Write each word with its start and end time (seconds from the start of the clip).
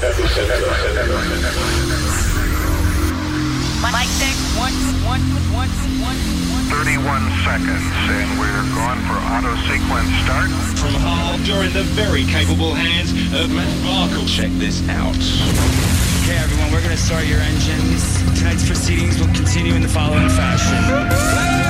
Mike 0.00 0.08
31 6.70 7.20
seconds, 7.44 7.84
and 8.08 8.32
we're 8.40 8.64
going 8.72 8.96
for 9.04 9.20
auto 9.28 9.52
sequence 9.68 10.08
start. 10.24 10.48
From 10.80 10.96
Hull, 11.04 11.36
you're 11.40 11.64
in 11.64 11.74
the 11.74 11.82
very 11.82 12.24
capable 12.24 12.72
hands 12.72 13.12
of 13.34 13.52
Matt 13.52 13.68
Barkle. 13.84 14.26
Check 14.26 14.50
this 14.52 14.80
out. 14.88 15.14
Okay, 16.24 16.38
everyone, 16.38 16.72
we're 16.72 16.80
going 16.80 16.96
to 16.96 17.02
start 17.02 17.26
your 17.26 17.40
engines. 17.40 18.22
Tonight's 18.38 18.66
proceedings 18.66 19.20
will 19.20 19.28
continue 19.34 19.74
in 19.74 19.82
the 19.82 19.88
following 19.88 20.30
fashion. 20.30 21.69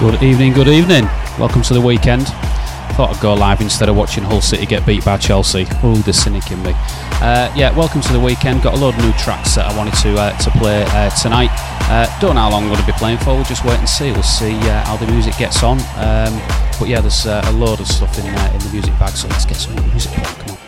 Good 0.00 0.22
evening, 0.22 0.54
good 0.54 0.68
evening. 0.68 1.04
Welcome 1.38 1.60
to 1.60 1.74
the 1.74 1.80
weekend. 1.80 2.26
Thought 2.96 3.14
I'd 3.14 3.20
go 3.20 3.34
live 3.34 3.60
instead 3.60 3.90
of 3.90 3.96
watching 3.96 4.24
Hull 4.24 4.40
City 4.40 4.64
get 4.64 4.86
beat 4.86 5.04
by 5.04 5.18
Chelsea. 5.18 5.66
Oh, 5.82 5.94
the 6.06 6.12
cynic 6.14 6.50
in 6.50 6.62
me. 6.62 6.72
Uh, 7.20 7.52
yeah, 7.54 7.76
welcome 7.76 8.00
to 8.00 8.12
the 8.14 8.18
weekend. 8.18 8.62
Got 8.62 8.74
a 8.74 8.76
load 8.78 8.94
of 8.94 9.00
new 9.02 9.12
tracks 9.12 9.56
that 9.56 9.70
I 9.70 9.76
wanted 9.76 9.92
to 9.96 10.18
uh, 10.18 10.36
to 10.38 10.50
play 10.52 10.84
uh, 10.88 11.10
tonight. 11.10 11.50
Uh, 11.90 12.06
don't 12.20 12.36
know 12.36 12.42
how 12.42 12.50
long 12.50 12.62
I'm 12.62 12.68
going 12.68 12.80
to 12.80 12.86
be 12.86 12.92
playing 12.92 13.18
for. 13.18 13.34
We'll 13.34 13.42
just 13.42 13.64
wait 13.64 13.76
and 13.80 13.88
see. 13.88 14.12
We'll 14.12 14.22
see 14.22 14.54
uh, 14.70 14.84
how 14.84 14.96
the 14.96 15.10
music 15.10 15.36
gets 15.36 15.64
on. 15.64 15.80
Um, 15.96 16.40
but 16.78 16.86
yeah, 16.86 17.00
there's 17.00 17.26
uh, 17.26 17.42
a 17.44 17.52
load 17.52 17.80
of 17.80 17.88
stuff 17.88 18.16
in 18.16 18.26
in 18.26 18.58
the 18.60 18.70
music 18.72 18.96
bag. 19.00 19.10
So 19.10 19.26
let's 19.26 19.44
get 19.44 19.56
some 19.56 19.74
music. 19.90 20.12
Come 20.12 20.54
on. 20.54 20.59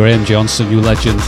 Graham 0.00 0.24
Johnson, 0.24 0.70
you 0.70 0.80
legend. 0.80 1.20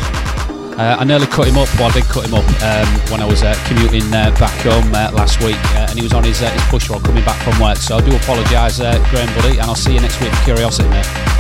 Uh, 0.81 0.97
I 0.99 1.05
nearly 1.05 1.27
cut 1.27 1.47
him 1.47 1.59
up, 1.59 1.69
well, 1.75 1.91
I 1.91 1.93
did 1.93 2.05
cut 2.05 2.27
him 2.27 2.33
up 2.33 2.47
um, 2.63 3.11
when 3.11 3.21
I 3.21 3.27
was 3.27 3.43
uh, 3.43 3.55
commuting 3.67 4.03
uh, 4.05 4.35
back 4.41 4.59
home 4.63 4.95
uh, 4.95 5.11
last 5.13 5.43
week, 5.45 5.59
uh, 5.75 5.89
and 5.91 5.99
he 5.99 6.03
was 6.03 6.15
on 6.15 6.25
his, 6.25 6.41
uh, 6.41 6.49
his 6.49 6.63
push 6.71 6.89
roll 6.89 6.99
coming 6.99 7.23
back 7.23 7.37
from 7.43 7.61
work. 7.61 7.77
So 7.77 7.99
I 7.99 8.01
do 8.01 8.17
apologise, 8.17 8.79
Graham, 8.79 9.29
buddy, 9.35 9.59
and 9.59 9.69
I'll 9.69 9.75
see 9.75 9.93
you 9.93 10.01
next 10.01 10.19
week 10.23 10.33
for 10.33 10.45
Curiosity, 10.45 10.89
mate. 10.89 11.32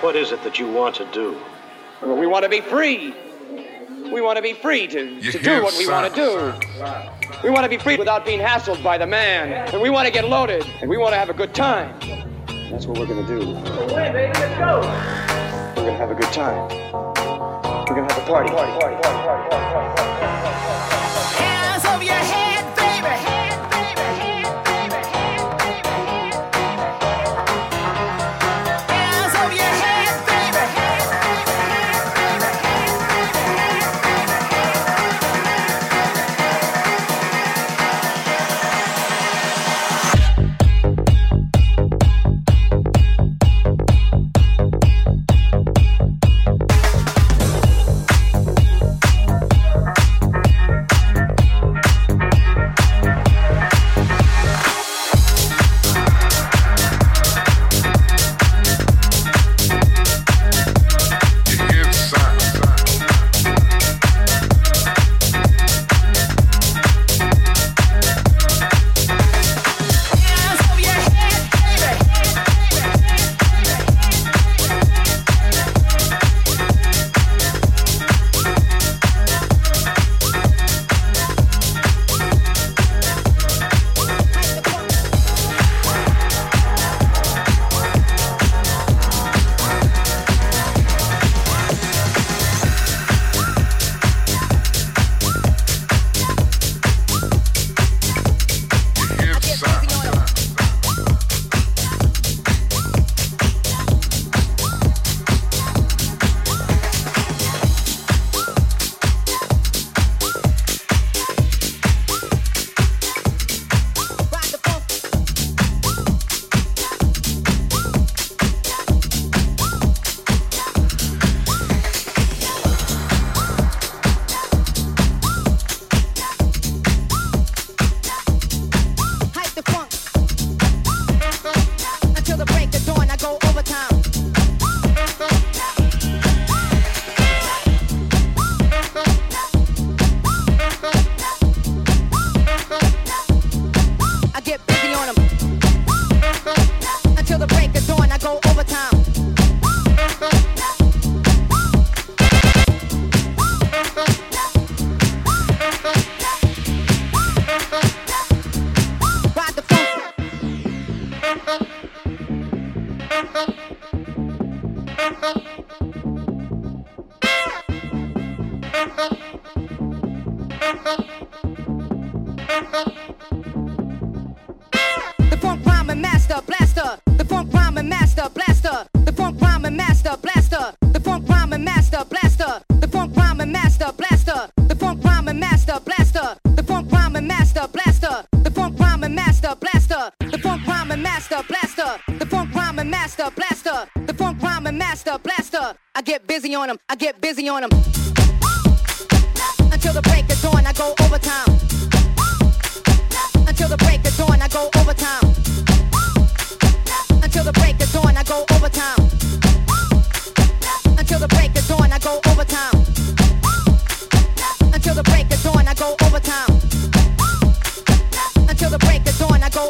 What 0.00 0.16
is 0.16 0.32
it 0.32 0.42
that 0.44 0.58
you 0.58 0.66
want 0.72 0.94
to 0.96 1.04
do? 1.12 1.36
We 2.02 2.26
want 2.26 2.44
to 2.44 2.48
be 2.48 2.62
free. 2.62 3.14
We 4.10 4.22
want 4.22 4.36
to 4.36 4.42
be 4.42 4.54
free 4.54 4.86
to, 4.86 5.20
to 5.20 5.38
do 5.38 5.62
what 5.62 5.76
we 5.76 5.86
want 5.86 6.14
to 6.14 6.16
do. 6.18 6.54
We 7.44 7.50
want 7.50 7.64
to 7.64 7.68
be 7.68 7.76
free 7.76 7.96
without 7.96 8.24
being 8.24 8.40
hassled 8.40 8.82
by 8.82 8.96
the 8.96 9.06
man. 9.06 9.52
And 9.74 9.82
we 9.82 9.90
want 9.90 10.06
to 10.06 10.12
get 10.12 10.26
loaded. 10.26 10.64
And 10.80 10.88
we 10.88 10.96
want 10.96 11.12
to 11.12 11.18
have 11.18 11.28
a 11.28 11.34
good 11.34 11.54
time. 11.54 12.00
That's 12.70 12.86
what 12.86 12.98
we're 12.98 13.06
going 13.06 13.26
to 13.26 13.40
do. 13.40 13.42
Away, 13.42 14.10
baby, 14.10 14.32
let's 14.38 14.58
go. 14.58 14.80
We're 15.76 15.86
going 15.86 15.98
to 15.98 16.00
have 16.00 16.10
a 16.10 16.14
good 16.14 16.32
time. 16.32 16.68
We're 17.86 17.96
going 17.96 18.08
to 18.08 18.14
have 18.14 18.22
a 18.22 18.26
party. 18.26 18.48
party, 18.48 18.72
party, 18.80 19.02
party 19.02 20.19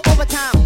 overtime. 0.08 0.59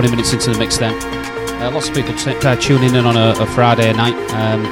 20 0.00 0.16
minutes 0.16 0.32
into 0.32 0.50
the 0.50 0.58
mix 0.58 0.78
then. 0.78 0.96
Uh, 1.60 1.70
lots 1.70 1.90
of 1.90 1.94
people 1.94 2.14
t- 2.16 2.32
uh, 2.32 2.56
tuning 2.56 2.94
in 2.94 3.04
on 3.04 3.18
a, 3.18 3.36
a 3.36 3.44
Friday 3.44 3.92
night. 3.92 4.16
Um, 4.32 4.64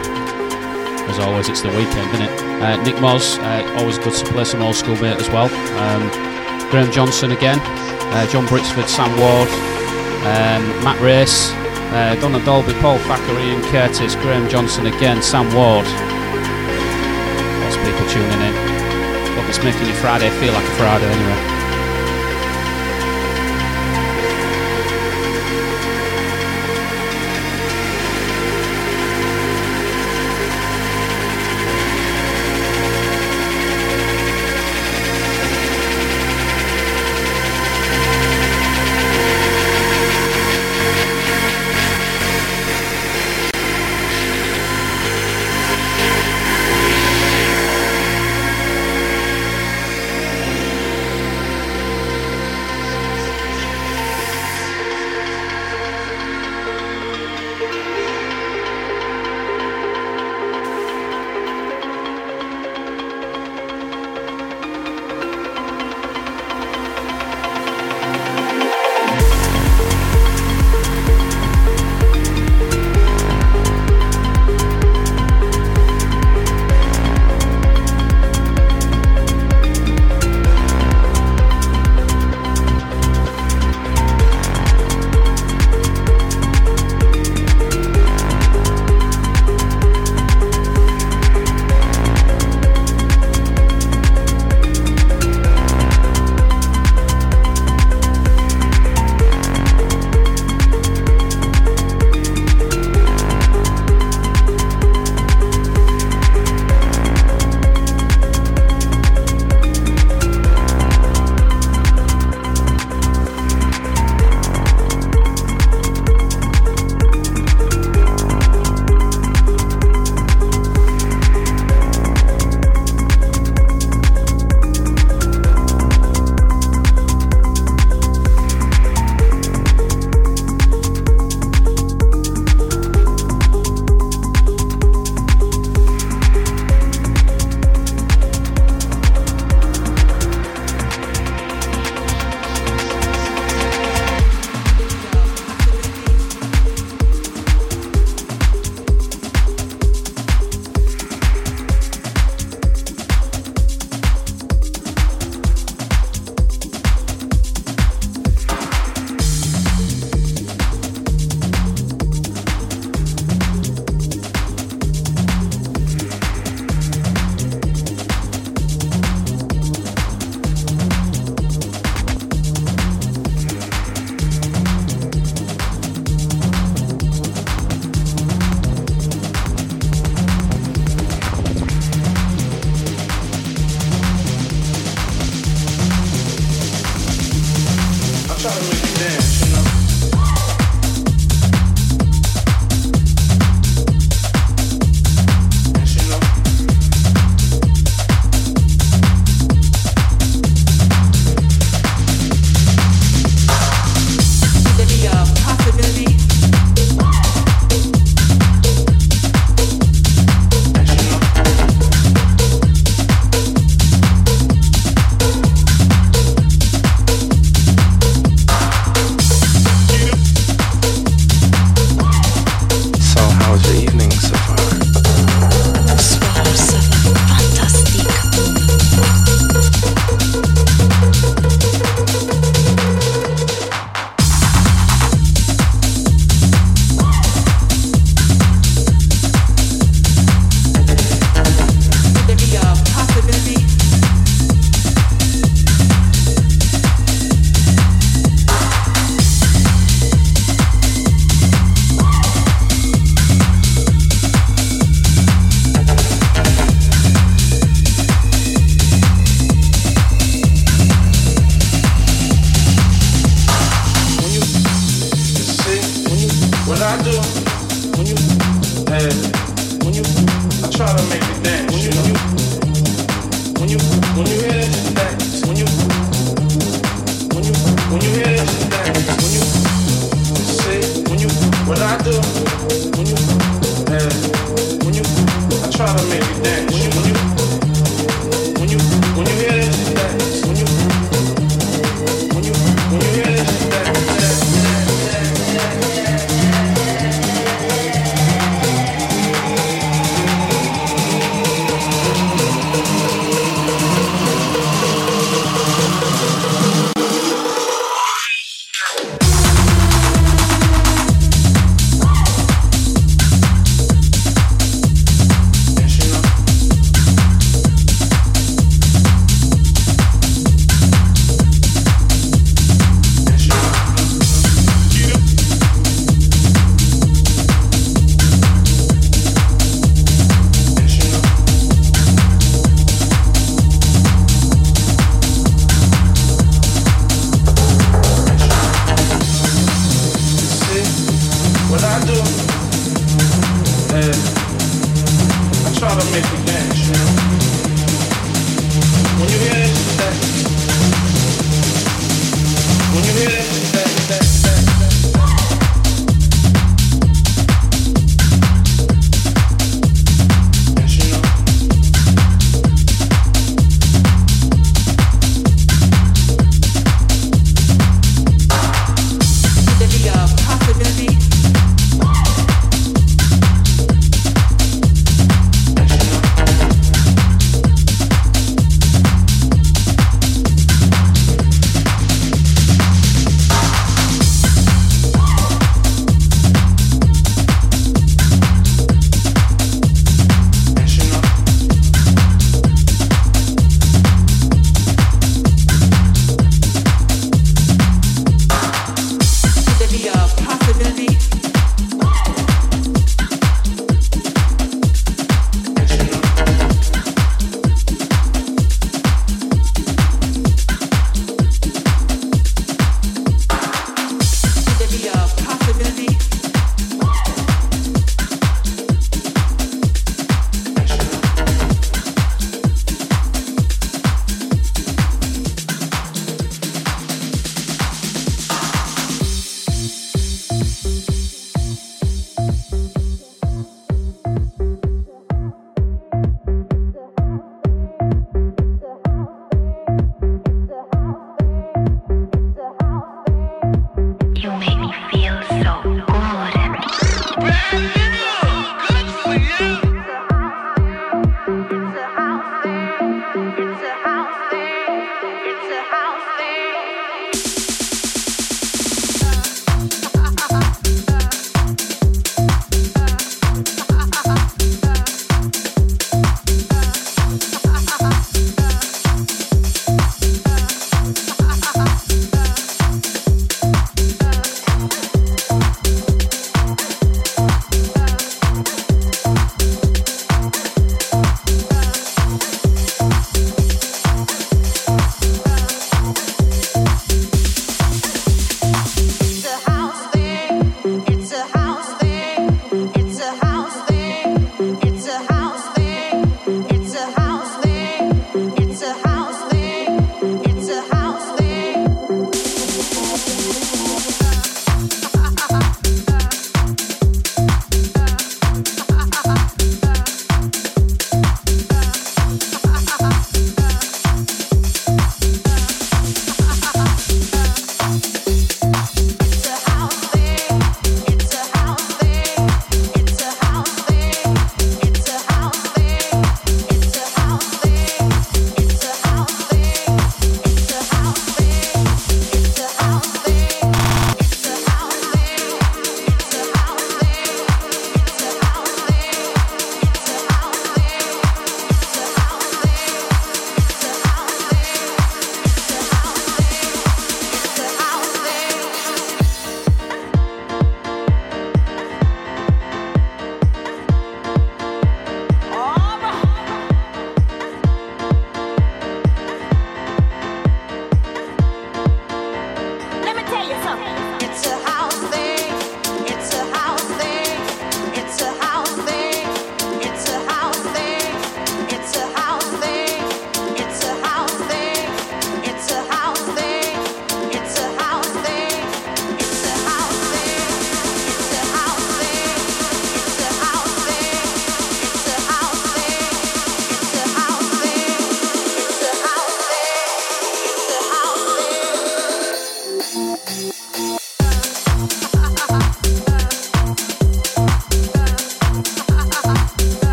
as 1.04 1.18
always, 1.18 1.50
it's 1.50 1.60
the 1.60 1.68
weekend, 1.68 2.08
isn't 2.16 2.24
it? 2.24 2.32
Uh, 2.64 2.82
Nick 2.82 2.94
Moz, 2.96 3.36
uh, 3.36 3.76
always 3.76 3.98
good 3.98 4.14
to 4.14 4.24
play 4.32 4.44
some 4.44 4.62
old 4.62 4.74
school 4.74 4.96
mate 4.96 5.20
as 5.20 5.28
well. 5.28 5.52
Um, 5.76 6.08
Graham 6.70 6.90
Johnson 6.90 7.32
again. 7.32 7.60
Uh, 7.60 8.26
John 8.32 8.46
Britsford, 8.46 8.88
Sam 8.88 9.12
Ward, 9.20 9.48
um, 10.24 10.64
Matt 10.80 10.98
Race, 11.02 11.52
uh, 11.92 12.16
Donna 12.22 12.42
Dolby, 12.46 12.72
Paul 12.80 12.96
Thackeray, 13.00 13.52
Ian 13.52 13.60
Curtis, 13.64 14.14
Graham 14.24 14.48
Johnson 14.48 14.86
again, 14.86 15.20
Sam 15.20 15.44
Ward. 15.52 15.84
Lots 17.60 17.76
of 17.76 17.84
people 17.84 18.08
tuning 18.08 18.40
in. 18.48 18.54
Hope 19.36 19.46
it's 19.50 19.62
making 19.62 19.84
your 19.84 19.96
Friday 19.96 20.30
feel 20.40 20.54
like 20.54 20.64
a 20.64 20.74
Friday 20.80 21.04
anyway. 21.04 21.57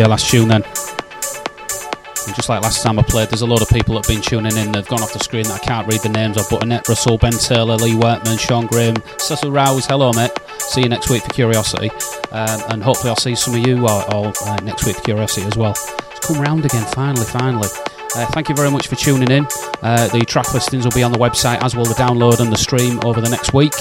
Okay, 0.00 0.08
last 0.08 0.30
tune 0.30 0.48
then. 0.48 0.64
And 0.64 2.34
just 2.34 2.48
like 2.48 2.62
last 2.62 2.82
time 2.82 2.98
I 2.98 3.02
played, 3.02 3.28
there's 3.28 3.42
a 3.42 3.46
lot 3.46 3.60
of 3.60 3.68
people 3.68 3.96
that 3.96 4.06
have 4.06 4.16
been 4.16 4.22
tuning 4.22 4.56
in. 4.56 4.72
They've 4.72 4.88
gone 4.88 5.02
off 5.02 5.12
the 5.12 5.18
screen 5.18 5.42
that 5.42 5.52
I 5.52 5.58
can't 5.58 5.86
read 5.86 6.00
the 6.00 6.08
names 6.08 6.38
of, 6.38 6.46
but 6.48 6.62
Annette 6.62 6.88
Russell, 6.88 7.18
Ben 7.18 7.32
Taylor, 7.32 7.76
Lee 7.76 7.94
Workman, 7.94 8.38
Sean 8.38 8.66
Graham, 8.66 8.96
Cecil 9.18 9.52
Rouse. 9.52 9.84
Hello, 9.84 10.10
mate. 10.14 10.30
See 10.56 10.80
you 10.80 10.88
next 10.88 11.10
week 11.10 11.24
for 11.24 11.28
Curiosity. 11.34 11.90
Um, 12.32 12.62
and 12.70 12.82
hopefully 12.82 13.10
I'll 13.10 13.16
see 13.16 13.34
some 13.34 13.54
of 13.54 13.66
you 13.66 13.86
all, 13.86 14.00
all 14.04 14.32
uh, 14.46 14.56
next 14.62 14.86
week 14.86 14.96
for 14.96 15.02
Curiosity 15.02 15.46
as 15.46 15.58
well. 15.58 15.72
It's 15.72 16.26
come 16.26 16.40
round 16.40 16.64
again, 16.64 16.86
finally, 16.94 17.26
finally. 17.26 17.68
Uh, 18.16 18.24
thank 18.32 18.48
you 18.48 18.56
very 18.56 18.70
much 18.70 18.86
for 18.86 18.96
tuning 18.96 19.30
in. 19.30 19.46
Uh, 19.82 20.08
the 20.08 20.20
track 20.20 20.54
listings 20.54 20.84
will 20.84 20.92
be 20.92 21.02
on 21.02 21.12
the 21.12 21.18
website 21.18 21.62
as 21.62 21.76
will 21.76 21.84
the 21.84 21.92
download 21.92 22.40
and 22.40 22.50
the 22.50 22.56
stream 22.56 22.98
over 23.04 23.20
the 23.20 23.28
next 23.28 23.52
week. 23.52 23.74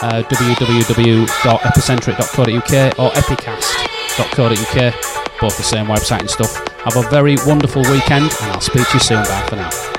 Uh, 0.00 0.22
www.epicentric.co.uk 0.22 2.98
or 2.98 3.10
epicast.co.uk, 3.10 5.27
both 5.40 5.56
the 5.56 5.62
same 5.62 5.86
website 5.86 6.20
and 6.20 6.30
stuff. 6.30 6.56
Have 6.80 6.96
a 6.96 7.08
very 7.10 7.36
wonderful 7.46 7.82
weekend, 7.82 8.24
and 8.42 8.52
I'll 8.52 8.60
speak 8.60 8.86
to 8.88 8.94
you 8.94 9.00
soon. 9.00 9.22
Bye 9.24 9.46
for 9.48 9.56
now. 9.56 9.97